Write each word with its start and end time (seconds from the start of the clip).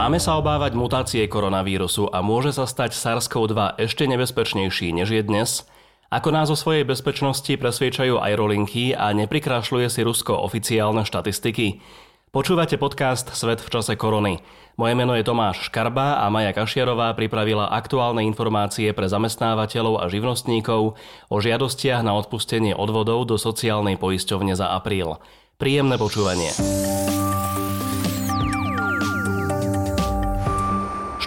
Máme 0.00 0.16
sa 0.16 0.40
obávať 0.40 0.72
mutácie 0.80 1.20
koronavírusu 1.28 2.08
a 2.08 2.24
môže 2.24 2.56
sa 2.56 2.64
stať 2.64 2.96
SARS-CoV-2 2.96 3.84
ešte 3.84 4.08
nebezpečnejší 4.08 4.96
než 4.96 5.12
je 5.12 5.20
dnes? 5.20 5.68
Ako 6.08 6.32
nás 6.32 6.48
o 6.48 6.56
svojej 6.56 6.88
bezpečnosti 6.88 7.52
presviečajú 7.52 8.16
aerolinky 8.16 8.96
a 8.96 9.12
neprikrášľuje 9.12 9.92
si 9.92 10.00
Rusko 10.00 10.40
oficiálne 10.40 11.04
štatistiky? 11.04 11.84
Počúvate 12.32 12.80
podcast 12.80 13.28
Svet 13.36 13.60
v 13.60 13.68
čase 13.68 13.92
korony. 14.00 14.40
Moje 14.80 14.96
meno 14.96 15.12
je 15.12 15.20
Tomáš 15.20 15.68
Škarba 15.68 16.24
a 16.24 16.32
Maja 16.32 16.56
Kašiarová 16.56 17.12
pripravila 17.12 17.68
aktuálne 17.68 18.24
informácie 18.24 18.96
pre 18.96 19.04
zamestnávateľov 19.04 20.00
a 20.00 20.08
živnostníkov 20.08 20.96
o 21.28 21.36
žiadostiach 21.36 22.00
na 22.00 22.16
odpustenie 22.16 22.72
odvodov 22.72 23.28
do 23.28 23.36
sociálnej 23.36 24.00
poisťovne 24.00 24.56
za 24.56 24.72
apríl. 24.72 25.20
Príjemné 25.60 26.00
počúvanie. 26.00 26.56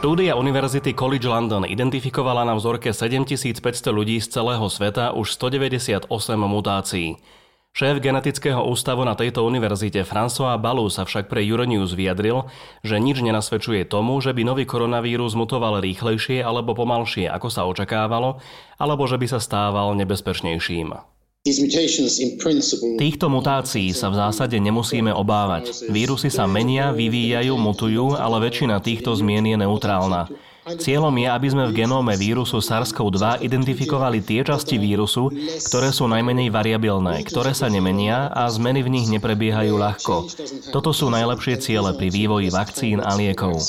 Štúdia 0.04 0.36
Univerzity 0.36 0.92
College 0.92 1.32
London 1.32 1.64
identifikovala 1.64 2.44
na 2.44 2.60
vzorke 2.60 2.92
7500 2.92 3.56
ľudí 3.88 4.20
z 4.20 4.36
celého 4.36 4.68
sveta 4.68 5.16
už 5.16 5.32
198 5.32 6.12
mutácií. 6.44 7.24
Šéf 7.72 8.04
genetického 8.04 8.68
ústavu 8.68 9.08
na 9.08 9.16
tejto 9.16 9.48
univerzite 9.48 10.04
François 10.04 10.60
Balou 10.60 10.92
sa 10.92 11.08
však 11.08 11.32
pre 11.32 11.40
Euronews 11.48 11.96
vyjadril, 11.96 12.52
že 12.84 13.00
nič 13.00 13.24
nenasvedčuje 13.24 13.88
tomu, 13.88 14.20
že 14.20 14.36
by 14.36 14.44
nový 14.44 14.68
koronavírus 14.68 15.40
mutoval 15.40 15.80
rýchlejšie 15.80 16.44
alebo 16.44 16.76
pomalšie, 16.76 17.32
ako 17.32 17.48
sa 17.48 17.64
očakávalo, 17.64 18.44
alebo 18.76 19.08
že 19.08 19.16
by 19.16 19.32
sa 19.32 19.40
stával 19.40 19.96
nebezpečnejším. 19.96 21.13
Týchto 21.44 23.28
mutácií 23.28 23.92
sa 23.92 24.08
v 24.08 24.16
zásade 24.16 24.56
nemusíme 24.64 25.12
obávať. 25.12 25.92
Vírusy 25.92 26.32
sa 26.32 26.48
menia, 26.48 26.96
vyvíjajú, 26.96 27.60
mutujú, 27.60 28.16
ale 28.16 28.48
väčšina 28.48 28.80
týchto 28.80 29.12
zmien 29.12 29.52
je 29.52 29.60
neutrálna. 29.60 30.32
Cieľom 30.64 31.12
je, 31.20 31.28
aby 31.28 31.48
sme 31.52 31.68
v 31.68 31.84
genóme 31.84 32.16
vírusu 32.16 32.64
SARS-CoV-2 32.64 33.44
identifikovali 33.44 34.24
tie 34.24 34.48
časti 34.48 34.80
vírusu, 34.80 35.36
ktoré 35.68 35.92
sú 35.92 36.08
najmenej 36.08 36.48
variabilné, 36.48 37.28
ktoré 37.28 37.52
sa 37.52 37.68
nemenia 37.68 38.32
a 38.32 38.48
zmeny 38.48 38.80
v 38.80 38.96
nich 38.96 39.12
neprebiehajú 39.12 39.76
ľahko. 39.76 40.32
Toto 40.72 40.96
sú 40.96 41.12
najlepšie 41.12 41.60
ciele 41.60 41.92
pri 41.92 42.08
vývoji 42.08 42.56
vakcín 42.56 43.04
a 43.04 43.20
liekov. 43.20 43.60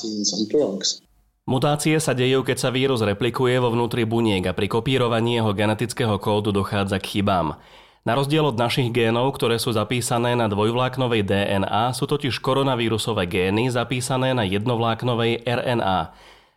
Mutácie 1.44 2.00
sa 2.00 2.16
dejú, 2.16 2.40
keď 2.40 2.56
sa 2.56 2.72
vírus 2.72 3.04
replikuje 3.04 3.60
vo 3.60 3.68
vnútri 3.68 4.08
buniek 4.08 4.40
a 4.48 4.56
pri 4.56 4.64
kopírovaní 4.64 5.36
jeho 5.36 5.52
genetického 5.52 6.16
kódu 6.16 6.56
dochádza 6.56 6.96
k 6.96 7.20
chybám. 7.20 7.60
Na 8.08 8.16
rozdiel 8.16 8.48
od 8.48 8.56
našich 8.56 8.88
génov, 8.88 9.36
ktoré 9.36 9.60
sú 9.60 9.76
zapísané 9.76 10.32
na 10.40 10.48
dvojvláknovej 10.48 11.20
DNA, 11.20 11.92
sú 11.92 12.08
totiž 12.08 12.40
koronavírusové 12.40 13.28
gény 13.28 13.68
zapísané 13.68 14.32
na 14.32 14.48
jednovláknovej 14.48 15.44
RNA. 15.44 16.00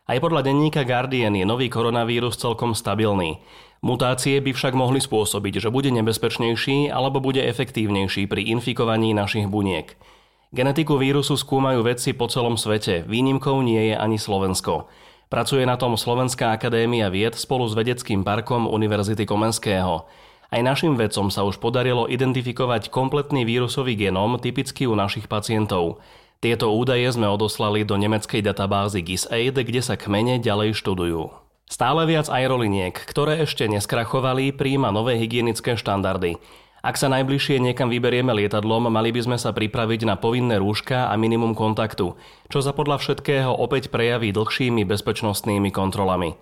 Aj 0.08 0.18
podľa 0.24 0.40
denníka 0.48 0.88
Guardian 0.88 1.36
je 1.36 1.44
nový 1.44 1.68
koronavírus 1.68 2.40
celkom 2.40 2.72
stabilný. 2.72 3.44
Mutácie 3.84 4.40
by 4.40 4.56
však 4.56 4.72
mohli 4.72 5.04
spôsobiť, 5.04 5.60
že 5.60 5.68
bude 5.68 5.92
nebezpečnejší 5.92 6.88
alebo 6.88 7.20
bude 7.20 7.44
efektívnejší 7.44 8.24
pri 8.24 8.40
infikovaní 8.56 9.12
našich 9.12 9.52
buniek. 9.52 10.00
Genetiku 10.48 10.96
vírusu 10.96 11.36
skúmajú 11.36 11.84
vedci 11.84 12.16
po 12.16 12.24
celom 12.24 12.56
svete, 12.56 13.04
výnimkou 13.04 13.60
nie 13.60 13.92
je 13.92 13.94
ani 14.00 14.16
Slovensko. 14.16 14.88
Pracuje 15.28 15.68
na 15.68 15.76
tom 15.76 15.92
Slovenská 15.92 16.56
akadémia 16.56 17.12
vied 17.12 17.36
spolu 17.36 17.68
s 17.68 17.76
vedeckým 17.76 18.24
parkom 18.24 18.64
Univerzity 18.64 19.28
Komenského. 19.28 20.08
Aj 20.48 20.60
našim 20.64 20.96
vedcom 20.96 21.28
sa 21.28 21.44
už 21.44 21.60
podarilo 21.60 22.08
identifikovať 22.08 22.88
kompletný 22.88 23.44
vírusový 23.44 23.92
genóm 23.92 24.40
typický 24.40 24.88
u 24.88 24.96
našich 24.96 25.28
pacientov. 25.28 26.00
Tieto 26.40 26.72
údaje 26.72 27.12
sme 27.12 27.28
odoslali 27.28 27.84
do 27.84 28.00
nemeckej 28.00 28.40
databázy 28.40 29.04
GISAID, 29.04 29.52
kde 29.52 29.84
sa 29.84 30.00
kmene 30.00 30.40
ďalej 30.40 30.80
študujú. 30.80 31.28
Stále 31.68 32.08
viac 32.08 32.32
aeroliniek, 32.32 32.96
ktoré 32.96 33.44
ešte 33.44 33.68
neskrachovali, 33.68 34.56
príjma 34.56 34.88
nové 34.96 35.20
hygienické 35.20 35.76
štandardy. 35.76 36.40
Ak 36.78 36.94
sa 36.94 37.10
najbližšie 37.10 37.58
niekam 37.58 37.90
vyberieme 37.90 38.30
lietadlom, 38.30 38.86
mali 38.86 39.10
by 39.10 39.26
sme 39.26 39.36
sa 39.38 39.50
pripraviť 39.50 40.06
na 40.06 40.14
povinné 40.14 40.62
rúška 40.62 41.10
a 41.10 41.14
minimum 41.18 41.58
kontaktu, 41.58 42.14
čo 42.46 42.58
sa 42.62 42.70
podľa 42.70 43.02
všetkého 43.02 43.50
opäť 43.50 43.90
prejaví 43.90 44.30
dlhšími 44.30 44.86
bezpečnostnými 44.86 45.74
kontrolami. 45.74 46.38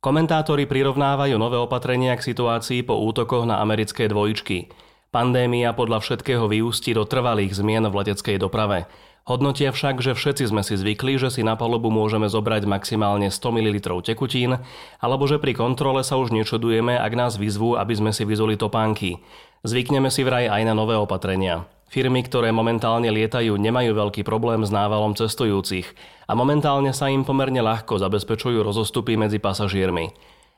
Komentátori 0.00 0.64
prirovnávajú 0.64 1.36
nové 1.36 1.60
opatrenia 1.60 2.16
k 2.16 2.24
situácii 2.32 2.84
po 2.84 2.96
útokoch 2.96 3.44
na 3.44 3.60
americké 3.60 4.08
dvojičky. 4.08 4.72
Pandémia 5.12 5.76
podľa 5.76 6.00
všetkého 6.00 6.48
vyústi 6.48 6.96
do 6.96 7.04
trvalých 7.04 7.56
zmien 7.56 7.84
v 7.88 8.04
leteckej 8.04 8.40
doprave. 8.40 8.88
Hodnotia 9.24 9.72
však, 9.72 10.04
že 10.04 10.12
všetci 10.12 10.52
sme 10.52 10.60
si 10.60 10.76
zvykli, 10.76 11.16
že 11.16 11.32
si 11.32 11.40
na 11.40 11.56
palubu 11.56 11.88
môžeme 11.88 12.28
zobrať 12.28 12.68
maximálne 12.68 13.32
100 13.32 13.56
ml 13.56 14.04
tekutín, 14.04 14.60
alebo 15.00 15.24
že 15.24 15.40
pri 15.40 15.56
kontrole 15.56 16.04
sa 16.04 16.20
už 16.20 16.28
nečudujeme, 16.28 16.92
ak 17.00 17.12
nás 17.16 17.40
vyzvú, 17.40 17.80
aby 17.80 17.96
sme 17.96 18.12
si 18.12 18.28
vyzuli 18.28 18.60
topánky. 18.60 19.24
Zvykneme 19.64 20.12
si 20.12 20.28
vraj 20.28 20.52
aj 20.52 20.68
na 20.68 20.76
nové 20.76 20.92
opatrenia. 21.00 21.64
Firmy, 21.88 22.20
ktoré 22.20 22.52
momentálne 22.52 23.08
lietajú, 23.08 23.56
nemajú 23.56 23.96
veľký 23.96 24.28
problém 24.28 24.60
s 24.60 24.68
návalom 24.68 25.16
cestujúcich 25.16 25.88
a 26.28 26.36
momentálne 26.36 26.92
sa 26.92 27.08
im 27.08 27.24
pomerne 27.24 27.64
ľahko 27.64 27.96
zabezpečujú 27.96 28.60
rozostupy 28.60 29.16
medzi 29.16 29.40
pasažiermi. 29.40 30.12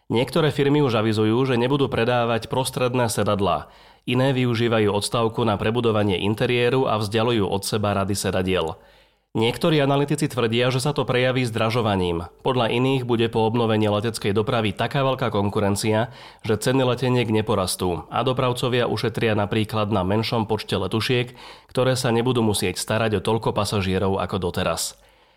Niektoré 0.06 0.54
firmy 0.54 0.86
už 0.86 1.02
avizujú, 1.02 1.34
že 1.50 1.58
nebudú 1.58 1.90
predávať 1.90 2.46
prostredné 2.46 3.10
sedadlá. 3.10 3.66
Iné 4.06 4.30
využívajú 4.30 4.94
odstavku 4.94 5.42
na 5.42 5.58
prebudovanie 5.58 6.22
interiéru 6.22 6.86
a 6.86 6.94
vzdialujú 7.02 7.42
od 7.42 7.66
seba 7.66 7.90
rady 7.90 8.14
sedadiel. 8.14 8.78
Niektorí 9.36 9.82
analytici 9.82 10.30
tvrdia, 10.30 10.72
že 10.72 10.80
sa 10.80 10.96
to 10.96 11.04
prejaví 11.04 11.44
zdražovaním. 11.44 12.24
Podľa 12.40 12.72
iných 12.72 13.02
bude 13.04 13.26
po 13.28 13.44
obnovení 13.44 13.90
leteckej 13.90 14.32
dopravy 14.32 14.72
taká 14.72 15.04
veľká 15.04 15.28
konkurencia, 15.28 16.08
že 16.46 16.56
ceny 16.56 16.86
leteniek 16.86 17.28
neporastú 17.28 18.08
a 18.08 18.24
dopravcovia 18.24 18.88
ušetria 18.88 19.36
napríklad 19.36 19.92
na 19.92 20.06
menšom 20.06 20.48
počte 20.48 20.78
letušiek, 20.78 21.36
ktoré 21.68 21.98
sa 21.98 22.14
nebudú 22.14 22.40
musieť 22.40 22.80
starať 22.80 23.20
o 23.20 23.24
toľko 23.26 23.52
pasažierov 23.52 24.22
ako 24.22 24.38
doteraz. 24.38 24.96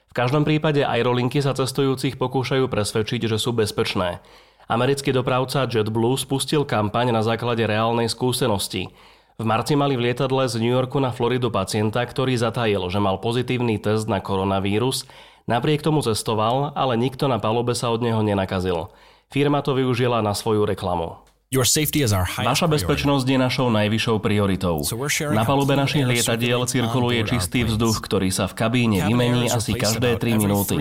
V 0.10 0.16
každom 0.16 0.48
prípade 0.48 0.86
aerolinky 0.86 1.44
sa 1.44 1.52
cestujúcich 1.52 2.16
pokúšajú 2.16 2.72
presvedčiť, 2.72 3.28
že 3.28 3.36
sú 3.36 3.52
bezpečné. 3.52 4.24
Americký 4.70 5.10
dopravca 5.10 5.66
JetBlue 5.66 6.14
spustil 6.14 6.62
kampaň 6.62 7.10
na 7.10 7.26
základe 7.26 7.66
reálnej 7.66 8.06
skúsenosti. 8.06 8.94
V 9.42 9.44
marci 9.48 9.74
mali 9.74 9.98
v 9.98 10.06
lietadle 10.06 10.46
z 10.46 10.62
New 10.62 10.70
Yorku 10.70 11.02
na 11.02 11.10
Floridu 11.10 11.50
pacienta, 11.50 12.06
ktorý 12.06 12.38
zatajil, 12.38 12.86
že 12.94 13.02
mal 13.02 13.18
pozitívny 13.18 13.82
test 13.82 14.06
na 14.06 14.22
koronavírus, 14.22 15.10
napriek 15.50 15.82
tomu 15.82 16.06
cestoval, 16.06 16.70
ale 16.78 17.02
nikto 17.02 17.26
na 17.26 17.42
palube 17.42 17.74
sa 17.74 17.90
od 17.90 18.06
neho 18.06 18.22
nenakazil. 18.22 18.94
Firma 19.34 19.66
to 19.66 19.74
využila 19.74 20.22
na 20.22 20.38
svoju 20.38 20.70
reklamu. 20.70 21.18
Vaša 21.50 22.70
bezpečnosť 22.70 23.26
je 23.26 23.38
našou 23.42 23.74
najvyššou 23.74 24.22
prioritou. 24.22 24.86
Na 25.34 25.42
palube 25.42 25.74
našich 25.74 26.06
lietadiel 26.06 26.62
cirkuluje 26.70 27.26
čistý 27.26 27.66
vzduch, 27.66 28.06
ktorý 28.06 28.30
sa 28.30 28.46
v 28.46 28.54
kabíne 28.54 29.10
vymení 29.10 29.50
asi 29.50 29.74
každé 29.74 30.22
3 30.22 30.38
minúty. 30.38 30.78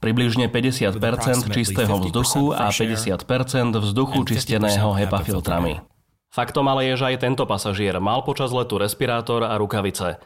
Približne 0.00 0.48
50% 0.48 1.52
čistého 1.52 2.00
vzduchu 2.00 2.48
a 2.56 2.72
50% 2.72 3.76
vzduchu 3.76 4.18
čisteného 4.24 4.96
HEPA 4.96 5.20
filtrami. 5.20 5.84
Faktom 6.32 6.64
ale 6.64 6.88
je, 6.88 6.94
že 6.96 7.04
aj 7.12 7.16
tento 7.20 7.44
pasažier 7.44 8.00
mal 8.00 8.24
počas 8.24 8.56
letu 8.56 8.80
respirátor 8.80 9.44
a 9.44 9.52
rukavice. 9.60 10.16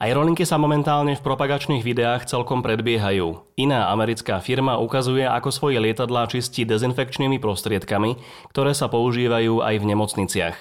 Aerolinky 0.00 0.48
sa 0.48 0.56
momentálne 0.56 1.12
v 1.12 1.20
propagačných 1.20 1.84
videách 1.84 2.24
celkom 2.24 2.64
predbiehajú. 2.64 3.52
Iná 3.60 3.92
americká 3.92 4.40
firma 4.40 4.80
ukazuje, 4.80 5.28
ako 5.28 5.52
svoje 5.52 5.76
lietadlá 5.76 6.24
čistí 6.24 6.64
dezinfekčnými 6.64 7.36
prostriedkami, 7.36 8.16
ktoré 8.48 8.72
sa 8.72 8.88
používajú 8.88 9.60
aj 9.60 9.76
v 9.76 9.84
nemocniciach. 9.92 10.56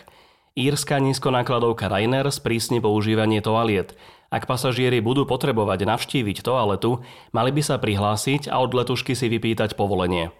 Írska 0.59 0.99
nízkonákladovka 0.99 1.87
Rainer 1.87 2.27
sprísni 2.35 2.83
používanie 2.83 3.39
toaliet. 3.39 3.95
Ak 4.27 4.43
pasažieri 4.43 4.99
budú 4.99 5.23
potrebovať 5.23 5.87
navštíviť 5.87 6.43
toaletu, 6.43 6.99
mali 7.31 7.55
by 7.55 7.63
sa 7.63 7.79
prihlásiť 7.79 8.51
a 8.51 8.59
od 8.59 8.75
letušky 8.75 9.15
si 9.15 9.31
vypýtať 9.31 9.79
povolenie. 9.79 10.35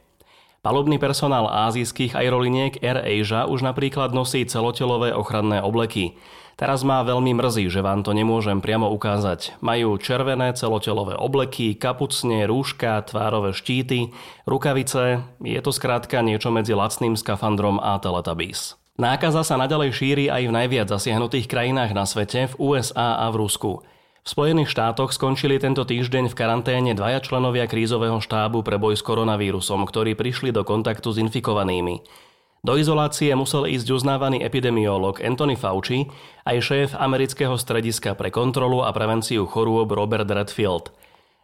Palubný 0.60 1.00
personál 1.00 1.48
azijských 1.48 2.20
aeroliniek 2.20 2.84
Air 2.84 3.00
Asia 3.00 3.48
už 3.48 3.64
napríklad 3.64 4.12
nosí 4.12 4.44
celotelové 4.44 5.16
ochranné 5.16 5.64
obleky. 5.64 6.20
Teraz 6.60 6.84
má 6.84 7.00
veľmi 7.00 7.32
mrzí, 7.40 7.72
že 7.72 7.80
vám 7.80 8.04
to 8.04 8.12
nemôžem 8.12 8.60
priamo 8.60 8.92
ukázať. 8.92 9.56
Majú 9.64 9.96
červené 9.96 10.52
celotelové 10.52 11.16
obleky, 11.16 11.80
kapucne, 11.80 12.44
rúška, 12.44 13.00
tvárové 13.08 13.56
štíty, 13.56 14.12
rukavice. 14.44 15.24
Je 15.40 15.60
to 15.64 15.72
skrátka 15.72 16.20
niečo 16.20 16.52
medzi 16.52 16.76
lacným 16.76 17.16
skafandrom 17.16 17.80
a 17.80 17.96
Teletubbies. 17.96 18.76
Nákaza 19.00 19.48
sa 19.48 19.56
nadalej 19.56 19.96
šíri 19.96 20.28
aj 20.28 20.44
v 20.44 20.56
najviac 20.60 20.92
zasiahnutých 20.92 21.48
krajinách 21.48 21.96
na 21.96 22.04
svete, 22.04 22.52
v 22.52 22.54
USA 22.60 23.16
a 23.24 23.32
v 23.32 23.48
Rusku. 23.48 23.80
V 24.30 24.38
Spojených 24.38 24.70
štátoch 24.70 25.10
skončili 25.10 25.58
tento 25.58 25.82
týždeň 25.82 26.30
v 26.30 26.38
karanténe 26.38 26.94
dvaja 26.94 27.18
členovia 27.18 27.66
krízového 27.66 28.22
štábu 28.22 28.62
pre 28.62 28.78
boj 28.78 28.94
s 28.94 29.02
koronavírusom, 29.02 29.90
ktorí 29.90 30.14
prišli 30.14 30.54
do 30.54 30.62
kontaktu 30.62 31.10
s 31.10 31.18
infikovanými. 31.18 32.06
Do 32.62 32.78
izolácie 32.78 33.34
musel 33.34 33.66
ísť 33.66 33.90
uznávaný 33.90 34.46
epidemiolog 34.46 35.18
Anthony 35.18 35.58
Fauci 35.58 36.14
aj 36.46 36.62
šéf 36.62 36.90
amerického 36.94 37.58
strediska 37.58 38.14
pre 38.14 38.30
kontrolu 38.30 38.86
a 38.86 38.94
prevenciu 38.94 39.50
chorôb 39.50 39.98
Robert 39.98 40.30
Redfield. 40.30 40.94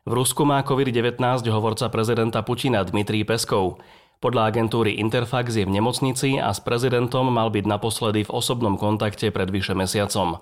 V 0.06 0.12
Rusku 0.14 0.46
má 0.46 0.62
COVID-19 0.62 1.18
hovorca 1.50 1.90
prezidenta 1.90 2.46
Putina 2.46 2.86
Dmitrij 2.86 3.26
Peskov. 3.26 3.82
Podľa 4.22 4.54
agentúry 4.54 5.02
Interfax 5.02 5.58
je 5.58 5.66
v 5.66 5.74
nemocnici 5.74 6.38
a 6.38 6.54
s 6.54 6.62
prezidentom 6.62 7.34
mal 7.34 7.50
byť 7.50 7.66
naposledy 7.66 8.30
v 8.30 8.34
osobnom 8.38 8.78
kontakte 8.78 9.34
pred 9.34 9.50
vyše 9.50 9.74
mesiacom. 9.74 10.38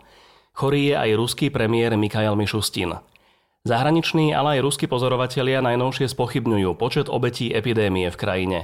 Chorý 0.54 0.94
je 0.94 0.96
aj 0.96 1.10
ruský 1.18 1.50
premiér 1.50 1.98
Mikhail 1.98 2.38
Mišustin. 2.38 3.02
Zahraniční, 3.66 4.38
ale 4.38 4.62
aj 4.62 4.70
ruskí 4.70 4.86
pozorovatelia 4.86 5.66
najnovšie 5.66 6.06
spochybňujú 6.14 6.78
počet 6.78 7.10
obetí 7.10 7.50
epidémie 7.50 8.06
v 8.14 8.20
krajine. 8.22 8.60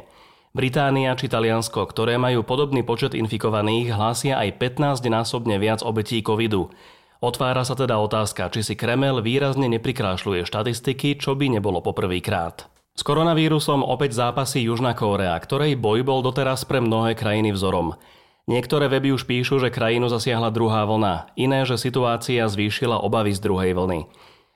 Británia 0.54 1.18
či 1.18 1.26
Taliansko, 1.26 1.90
ktoré 1.90 2.22
majú 2.22 2.46
podobný 2.46 2.86
počet 2.86 3.18
infikovaných, 3.18 3.90
hlásia 3.90 4.38
aj 4.38 4.62
15-násobne 4.62 5.58
viac 5.58 5.82
obetí 5.82 6.22
covidu. 6.22 6.70
Otvára 7.26 7.66
sa 7.66 7.74
teda 7.74 7.98
otázka, 7.98 8.54
či 8.54 8.62
si 8.62 8.78
Kremel 8.78 9.26
výrazne 9.26 9.66
neprikrášľuje 9.66 10.46
štatistiky, 10.46 11.18
čo 11.18 11.34
by 11.34 11.58
nebolo 11.58 11.82
poprvýkrát. 11.82 12.70
S 12.94 13.02
koronavírusom 13.02 13.82
opäť 13.82 14.14
zápasí 14.14 14.62
Južná 14.62 14.94
Kórea, 14.94 15.34
ktorej 15.42 15.74
boj 15.74 16.06
bol 16.06 16.22
doteraz 16.22 16.70
pre 16.70 16.86
mnohé 16.86 17.18
krajiny 17.18 17.50
vzorom. 17.50 17.98
Niektoré 18.50 18.90
weby 18.90 19.14
už 19.14 19.30
píšu, 19.30 19.62
že 19.62 19.70
krajinu 19.70 20.10
zasiahla 20.10 20.50
druhá 20.50 20.82
vlna, 20.82 21.38
iné, 21.38 21.70
že 21.70 21.78
situácia 21.78 22.50
zvýšila 22.50 22.98
obavy 22.98 23.30
z 23.38 23.46
druhej 23.46 23.78
vlny. 23.78 24.10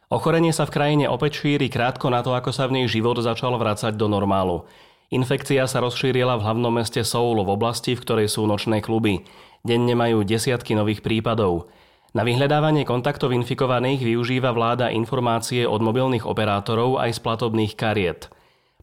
Ochorenie 0.10 0.50
sa 0.50 0.66
v 0.66 0.74
krajine 0.74 1.06
opäť 1.06 1.46
šíri 1.46 1.70
krátko 1.70 2.10
na 2.10 2.26
to, 2.26 2.34
ako 2.34 2.50
sa 2.50 2.66
v 2.66 2.82
nej 2.82 2.86
život 2.90 3.22
začal 3.22 3.54
vrácať 3.54 3.94
do 3.94 4.10
normálu. 4.10 4.66
Infekcia 5.14 5.70
sa 5.70 5.78
rozšírila 5.86 6.42
v 6.42 6.46
hlavnom 6.50 6.74
meste 6.74 7.06
Soul 7.06 7.46
v 7.46 7.54
oblasti, 7.54 7.94
v 7.94 8.02
ktorej 8.02 8.34
sú 8.34 8.50
nočné 8.50 8.82
kluby. 8.82 9.30
Denne 9.62 9.94
majú 9.94 10.26
desiatky 10.26 10.74
nových 10.74 11.06
prípadov. 11.06 11.70
Na 12.18 12.26
vyhľadávanie 12.26 12.90
kontaktov 12.90 13.30
infikovaných 13.30 14.02
využíva 14.02 14.58
vláda 14.58 14.90
informácie 14.90 15.70
od 15.70 15.86
mobilných 15.86 16.26
operátorov 16.26 16.98
aj 16.98 17.14
z 17.14 17.20
platobných 17.22 17.78
kariet. 17.78 18.33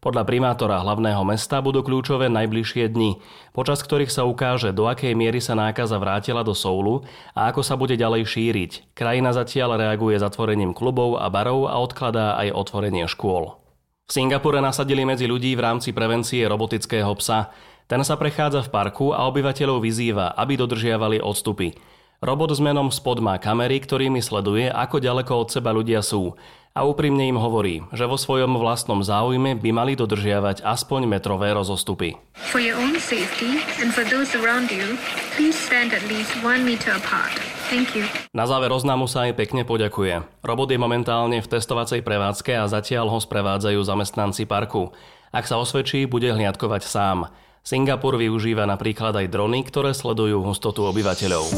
Podľa 0.00 0.24
primátora 0.24 0.80
hlavného 0.80 1.20
mesta 1.28 1.60
budú 1.60 1.84
kľúčové 1.84 2.32
najbližšie 2.32 2.88
dni, 2.88 3.20
počas 3.52 3.84
ktorých 3.84 4.08
sa 4.08 4.24
ukáže, 4.24 4.72
do 4.72 4.88
akej 4.88 5.12
miery 5.12 5.44
sa 5.44 5.52
nákaza 5.52 6.00
vrátila 6.00 6.40
do 6.40 6.56
Soulu 6.56 7.04
a 7.36 7.52
ako 7.52 7.60
sa 7.60 7.76
bude 7.76 8.00
ďalej 8.00 8.24
šíriť. 8.24 8.96
Krajina 8.96 9.36
zatiaľ 9.36 9.76
reaguje 9.76 10.16
zatvorením 10.16 10.72
klubov 10.72 11.20
a 11.20 11.28
barov 11.28 11.68
a 11.68 11.76
odkladá 11.76 12.40
aj 12.40 12.48
otvorenie 12.48 13.04
škôl. 13.12 13.60
V 14.08 14.10
Singapure 14.16 14.64
nasadili 14.64 15.04
medzi 15.04 15.28
ľudí 15.28 15.52
v 15.52 15.68
rámci 15.68 15.92
prevencie 15.92 16.48
robotického 16.48 17.12
psa. 17.20 17.52
Ten 17.84 18.00
sa 18.00 18.16
prechádza 18.16 18.64
v 18.64 18.72
parku 18.72 19.12
a 19.12 19.28
obyvateľov 19.28 19.84
vyzýva, 19.84 20.32
aby 20.32 20.56
dodržiavali 20.56 21.20
odstupy. 21.20 21.76
Robot 22.20 22.52
s 22.52 22.60
menom 22.60 22.92
Spod 22.92 23.24
má 23.24 23.40
kamery, 23.40 23.80
ktorými 23.80 24.20
sleduje, 24.20 24.68
ako 24.68 25.00
ďaleko 25.00 25.40
od 25.40 25.48
seba 25.48 25.72
ľudia 25.72 26.04
sú 26.04 26.36
a 26.76 26.84
úprimne 26.84 27.24
im 27.24 27.40
hovorí, 27.40 27.80
že 27.96 28.04
vo 28.04 28.20
svojom 28.20 28.60
vlastnom 28.60 29.00
záujme 29.00 29.56
by 29.56 29.70
mali 29.72 29.96
dodržiavať 29.96 30.60
aspoň 30.60 31.08
metrové 31.08 31.56
rozostupy. 31.56 32.20
For 32.36 32.60
your 32.60 32.76
own 32.76 33.00
safety 33.00 33.64
and 33.80 33.88
for 33.96 34.04
those 34.04 34.36
around 34.36 34.68
you, 34.68 35.00
please 35.32 35.56
stand 35.56 35.96
at 35.96 36.04
least 36.12 36.36
one 36.44 36.60
meter 36.60 36.92
apart. 36.92 37.32
Thank 37.72 37.96
you. 37.96 38.04
Na 38.36 38.44
záver 38.44 38.68
oznámu 38.68 39.08
sa 39.08 39.24
aj 39.24 39.40
pekne 39.40 39.64
poďakuje. 39.64 40.44
Robot 40.44 40.68
je 40.68 40.76
momentálne 40.76 41.40
v 41.40 41.48
testovacej 41.48 42.04
prevádzke 42.04 42.52
a 42.52 42.68
zatiaľ 42.68 43.16
ho 43.16 43.16
sprevádzajú 43.16 43.80
zamestnanci 43.80 44.44
parku. 44.44 44.92
Ak 45.32 45.48
sa 45.48 45.56
osvedčí, 45.56 46.04
bude 46.04 46.28
hliadkovať 46.28 46.84
sám. 46.84 47.32
Singapur 47.64 48.20
využíva 48.20 48.68
napríklad 48.68 49.16
aj 49.16 49.26
drony, 49.32 49.64
ktoré 49.64 49.96
sledujú 49.96 50.44
hustotu 50.44 50.84
obyvateľov. 50.84 51.48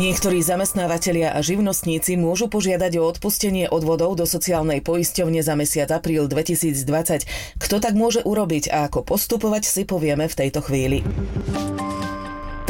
Niektorí 0.00 0.40
zamestnávateľia 0.40 1.36
a 1.36 1.44
živnostníci 1.44 2.16
môžu 2.16 2.48
požiadať 2.48 2.96
o 2.96 3.04
odpustenie 3.04 3.68
odvodov 3.68 4.16
do 4.16 4.24
sociálnej 4.24 4.80
poisťovne 4.80 5.44
za 5.44 5.52
mesiac 5.60 5.92
apríl 5.92 6.24
2020. 6.24 7.28
Kto 7.60 7.76
tak 7.84 7.92
môže 8.00 8.24
urobiť 8.24 8.72
a 8.72 8.88
ako 8.88 9.04
postupovať 9.04 9.68
si 9.68 9.84
povieme 9.84 10.24
v 10.24 10.38
tejto 10.40 10.64
chvíli. 10.64 11.04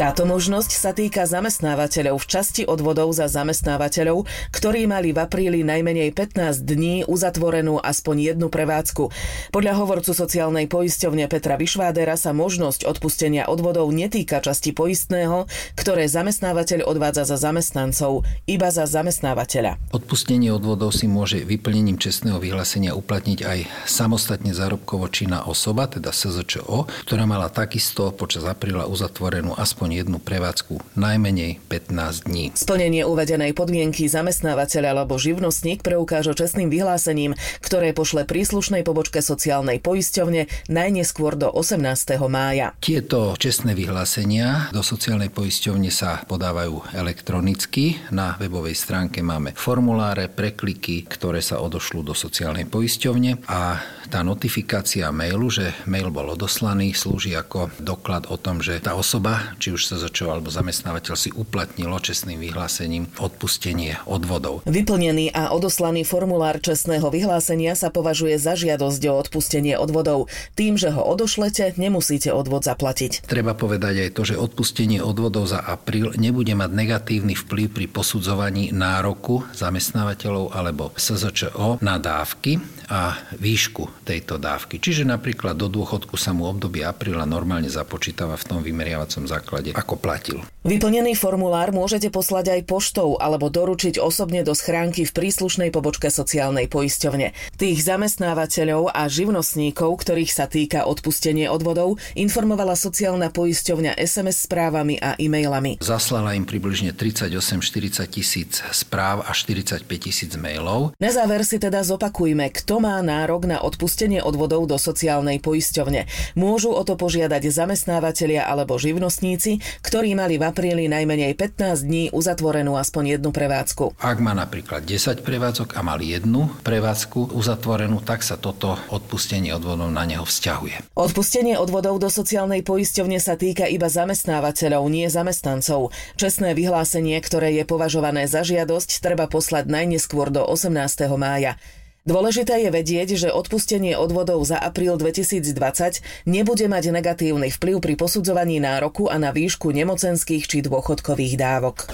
Táto 0.01 0.25
možnosť 0.25 0.71
sa 0.73 0.97
týka 0.97 1.29
zamestnávateľov 1.29 2.17
v 2.17 2.25
časti 2.25 2.65
odvodov 2.65 3.13
za 3.13 3.29
zamestnávateľov, 3.29 4.25
ktorí 4.49 4.89
mali 4.89 5.13
v 5.13 5.21
apríli 5.21 5.61
najmenej 5.61 6.17
15 6.17 6.65
dní 6.65 7.05
uzatvorenú 7.05 7.77
aspoň 7.77 8.33
jednu 8.33 8.49
prevádzku. 8.49 9.13
Podľa 9.53 9.73
hovorcu 9.77 10.09
sociálnej 10.17 10.65
poisťovne 10.65 11.29
Petra 11.29 11.53
Vyšvádera 11.53 12.17
sa 12.17 12.33
možnosť 12.33 12.89
odpustenia 12.89 13.45
odvodov 13.45 13.93
netýka 13.93 14.41
časti 14.41 14.73
poistného, 14.73 15.45
ktoré 15.77 16.09
zamestnávateľ 16.09 16.81
odvádza 16.81 17.29
za 17.29 17.37
zamestnancov, 17.37 18.25
iba 18.49 18.73
za 18.73 18.89
zamestnávateľa. 18.89 19.93
Odpustenie 19.93 20.49
odvodov 20.49 20.97
si 20.97 21.05
môže 21.05 21.45
vyplnením 21.45 22.01
čestného 22.01 22.41
vyhlásenia 22.41 22.97
uplatniť 22.97 23.39
aj 23.45 23.59
samostatne 23.85 24.49
zárobkovo 24.49 25.05
činná 25.13 25.45
osoba, 25.45 25.85
teda 25.85 26.09
SZČO, 26.09 26.89
ktorá 27.05 27.29
mala 27.29 27.53
takisto 27.53 28.09
počas 28.09 28.49
apríla 28.49 28.89
uzatvorenú 28.89 29.53
aspoň 29.53 29.90
aspoň 29.91 30.07
jednu 30.07 30.19
prevádzku 30.23 30.73
najmenej 30.95 31.59
15 31.67 32.31
dní. 32.31 32.55
Splnenie 32.55 33.03
uvedenej 33.03 33.51
podmienky 33.51 34.07
zamestnávateľ 34.07 34.95
alebo 34.95 35.19
živnostník 35.19 35.83
preukáže 35.83 36.31
čestným 36.31 36.71
vyhlásením, 36.71 37.35
ktoré 37.59 37.91
pošle 37.91 38.23
príslušnej 38.23 38.87
pobočke 38.87 39.19
sociálnej 39.19 39.83
poisťovne 39.83 40.47
najneskôr 40.71 41.35
do 41.35 41.51
18. 41.51 41.83
mája. 42.31 42.71
Tieto 42.79 43.35
čestné 43.35 43.75
vyhlásenia 43.75 44.71
do 44.71 44.79
sociálnej 44.79 45.27
poisťovne 45.27 45.91
sa 45.91 46.23
podávajú 46.23 46.95
elektronicky. 46.95 47.99
Na 48.15 48.39
webovej 48.39 48.79
stránke 48.79 49.19
máme 49.19 49.51
formuláre, 49.59 50.31
prekliky, 50.31 51.03
ktoré 51.03 51.43
sa 51.43 51.59
odošľú 51.59 51.99
do 52.07 52.15
sociálnej 52.15 52.63
poisťovne 52.63 53.43
a 53.51 53.83
tá 54.07 54.27
notifikácia 54.27 55.07
mailu, 55.11 55.47
že 55.47 55.71
mail 55.87 56.11
bol 56.11 56.35
odoslaný, 56.35 56.91
slúži 56.91 57.31
ako 57.35 57.71
doklad 57.79 58.27
o 58.27 58.35
tom, 58.35 58.59
že 58.59 58.83
tá 58.83 58.95
osoba, 58.95 59.55
či 59.55 59.71
už 59.71 59.80
sa 59.85 59.97
začal 60.01 60.37
alebo 60.37 60.49
zamestnávateľ 60.49 61.15
si 61.19 61.29
uplatnilo 61.31 61.97
čestným 62.01 62.41
vyhlásením 62.41 63.11
odpustenie 63.21 64.01
odvodov. 64.09 64.65
Vyplnený 64.65 65.29
a 65.35 65.53
odoslaný 65.53 66.01
formulár 66.07 66.57
čestného 66.57 67.05
vyhlásenia 67.13 67.77
sa 67.77 67.93
považuje 67.93 68.41
za 68.41 68.57
žiadosť 68.57 69.01
o 69.09 69.13
odpustenie 69.21 69.77
odvodov. 69.77 70.31
Tým, 70.57 70.81
že 70.81 70.89
ho 70.89 71.05
odošlete, 71.05 71.77
nemusíte 71.77 72.33
odvod 72.33 72.65
zaplatiť. 72.65 73.29
Treba 73.29 73.53
povedať 73.53 74.07
aj 74.07 74.09
to, 74.17 74.21
že 74.25 74.41
odpustenie 74.41 75.03
odvodov 75.03 75.45
za 75.45 75.61
apríl 75.61 76.15
nebude 76.17 76.57
mať 76.57 76.71
negatívny 76.73 77.37
vplyv 77.37 77.67
pri 77.69 77.85
posudzovaní 77.91 78.73
nároku 78.73 79.45
zamestnávateľov 79.53 80.57
alebo 80.57 80.89
SZČO 80.97 81.83
na 81.85 82.01
dávky 82.01 82.57
a 82.91 83.13
výšku 83.37 84.03
tejto 84.03 84.41
dávky. 84.41 84.81
Čiže 84.81 85.05
napríklad 85.05 85.55
do 85.55 85.69
dôchodku 85.69 86.17
sa 86.17 86.33
mu 86.33 86.49
obdobie 86.49 86.81
apríla 86.81 87.23
normálne 87.29 87.69
započítava 87.69 88.33
v 88.35 88.47
tom 88.47 88.59
vymeriavacom 88.65 89.29
základe, 89.29 89.60
ako 89.69 90.01
platil. 90.01 90.41
Vyplnený 90.65 91.13
formulár 91.13 91.69
môžete 91.69 92.09
poslať 92.09 92.57
aj 92.57 92.61
poštou 92.69 93.17
alebo 93.21 93.49
doručiť 93.49 94.01
osobne 94.01 94.41
do 94.41 94.57
schránky 94.57 95.05
v 95.05 95.13
príslušnej 95.13 95.69
pobočke 95.69 96.09
sociálnej 96.09 96.69
poisťovne. 96.69 97.33
Tých 97.57 97.79
zamestnávateľov 97.81 98.93
a 98.93 99.09
živnostníkov, 99.09 100.01
ktorých 100.01 100.31
sa 100.33 100.45
týka 100.45 100.85
odpustenie 100.85 101.49
odvodov, 101.49 101.97
informovala 102.13 102.77
sociálna 102.77 103.33
poisťovňa 103.33 103.97
SMS 103.97 104.45
správami 104.45 105.01
a 105.01 105.17
e-mailami. 105.17 105.81
Zaslala 105.81 106.37
im 106.37 106.45
približne 106.45 106.93
38-40 106.93 108.05
tisíc 108.07 108.61
správ 108.71 109.25
a 109.25 109.33
45 109.33 109.83
tisíc 109.97 110.31
mailov. 110.37 110.93
Na 111.01 111.11
záver 111.11 111.43
si 111.43 111.59
teda 111.59 111.83
zopakujme, 111.83 112.47
kto 112.53 112.79
má 112.79 112.95
nárok 113.03 113.49
na 113.49 113.59
odpustenie 113.59 114.23
odvodov 114.23 114.69
do 114.69 114.79
sociálnej 114.79 115.43
poisťovne. 115.43 116.07
Môžu 116.39 116.71
o 116.71 116.85
to 116.87 116.95
požiadať 116.95 117.51
zamestnávateľia 117.51 118.47
alebo 118.47 118.79
živnostníci, 118.79 119.50
ktorí 119.59 120.13
mali 120.13 120.37
v 120.37 120.45
apríli 120.45 120.85
najmenej 120.85 121.33
15 121.33 121.89
dní 121.89 122.03
uzatvorenú 122.13 122.77
aspoň 122.77 123.17
jednu 123.17 123.33
prevádzku. 123.33 123.97
Ak 123.97 124.21
má 124.21 124.37
napríklad 124.37 124.85
10 124.85 125.25
prevádzok 125.25 125.75
a 125.75 125.81
mali 125.81 126.13
jednu 126.13 126.47
prevádzku 126.61 127.33
uzatvorenú, 127.33 127.99
tak 128.05 128.21
sa 128.21 128.37
toto 128.37 128.77
odpustenie 128.93 129.51
odvodov 129.51 129.89
na 129.89 130.05
neho 130.05 130.23
vzťahuje. 130.23 130.93
Odpustenie 130.93 131.57
odvodov 131.57 131.97
do 131.97 132.07
sociálnej 132.13 132.61
poisťovne 132.61 133.17
sa 133.17 133.33
týka 133.33 133.65
iba 133.65 133.89
zamestnávateľov, 133.89 134.85
nie 134.87 135.09
zamestnancov. 135.09 135.89
Čestné 136.15 136.53
vyhlásenie, 136.53 137.17
ktoré 137.23 137.57
je 137.57 137.65
považované 137.65 138.29
za 138.29 138.45
žiadosť, 138.45 139.01
treba 139.01 139.25
poslať 139.25 139.65
najneskôr 139.65 140.29
do 140.29 140.45
18. 140.45 141.09
mája. 141.17 141.57
Dôležité 142.01 142.65
je 142.65 142.73
vedieť, 142.73 143.09
že 143.13 143.29
odpustenie 143.29 143.93
odvodov 143.93 144.41
za 144.41 144.57
apríl 144.57 144.97
2020 144.97 146.01
nebude 146.25 146.65
mať 146.65 146.89
negatívny 146.97 147.53
vplyv 147.53 147.77
pri 147.77 147.93
posudzovaní 147.93 148.57
nároku 148.57 149.05
a 149.05 149.21
na 149.21 149.29
výšku 149.29 149.69
nemocenských 149.69 150.49
či 150.49 150.65
dôchodkových 150.65 151.37
dávok. 151.37 151.93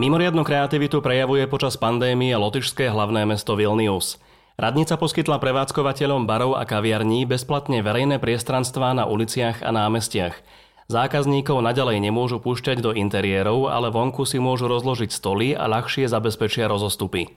Mimoriadnu 0.00 0.40
kreativitu 0.48 1.04
prejavuje 1.04 1.44
počas 1.44 1.76
pandémie 1.76 2.32
lotyšské 2.32 2.88
hlavné 2.88 3.28
mesto 3.28 3.52
Vilnius. 3.52 4.16
Radnica 4.56 4.96
poskytla 4.96 5.36
prevádzkovateľom 5.36 6.24
barov 6.24 6.56
a 6.56 6.64
kaviarní 6.64 7.28
bezplatne 7.28 7.84
verejné 7.84 8.16
priestranstvá 8.16 8.96
na 8.96 9.04
uliciach 9.04 9.60
a 9.60 9.68
námestiach. 9.76 10.40
Zákazníkov 10.88 11.60
naďalej 11.60 12.00
nemôžu 12.00 12.40
púšťať 12.40 12.80
do 12.80 12.96
interiérov, 12.96 13.68
ale 13.68 13.92
vonku 13.92 14.24
si 14.24 14.40
môžu 14.40 14.72
rozložiť 14.72 15.12
stoly 15.12 15.52
a 15.52 15.68
ľahšie 15.68 16.08
zabezpečia 16.08 16.64
rozostupy. 16.64 17.36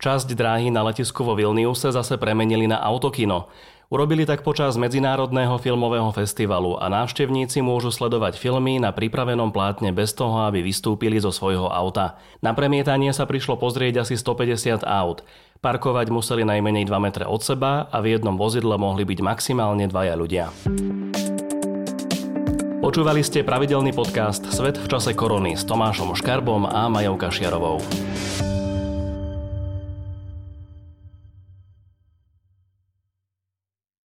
Časť 0.00 0.32
dráhy 0.32 0.72
na 0.72 0.80
letisku 0.80 1.20
vo 1.20 1.36
Vilniuse 1.36 1.92
zase 1.92 2.16
premenili 2.16 2.64
na 2.64 2.80
autokino. 2.80 3.52
Urobili 3.92 4.24
tak 4.24 4.40
počas 4.40 4.80
Medzinárodného 4.80 5.60
filmového 5.60 6.08
festivalu 6.16 6.80
a 6.80 6.88
návštevníci 6.88 7.60
môžu 7.60 7.92
sledovať 7.92 8.40
filmy 8.40 8.80
na 8.80 8.96
pripravenom 8.96 9.52
plátne 9.52 9.92
bez 9.92 10.16
toho, 10.16 10.48
aby 10.48 10.64
vystúpili 10.64 11.20
zo 11.20 11.28
svojho 11.28 11.68
auta. 11.68 12.16
Na 12.40 12.56
premietanie 12.56 13.12
sa 13.12 13.28
prišlo 13.28 13.60
pozrieť 13.60 14.08
asi 14.08 14.16
150 14.16 14.88
aut. 14.88 15.20
Parkovať 15.60 16.08
museli 16.08 16.48
najmenej 16.48 16.88
2 16.88 16.96
metre 16.96 17.28
od 17.28 17.44
seba 17.44 17.84
a 17.92 18.00
v 18.00 18.16
jednom 18.16 18.40
vozidle 18.40 18.80
mohli 18.80 19.04
byť 19.04 19.20
maximálne 19.20 19.84
dvaja 19.84 20.16
ľudia. 20.16 20.48
Počúvali 22.80 23.20
ste 23.20 23.44
pravidelný 23.44 23.92
podcast 23.92 24.48
Svet 24.48 24.80
v 24.80 24.86
čase 24.88 25.12
korony 25.12 25.60
s 25.60 25.68
Tomášom 25.68 26.16
Škarbom 26.16 26.64
a 26.64 26.88
Majou 26.88 27.20
Kašiarovou. 27.20 27.84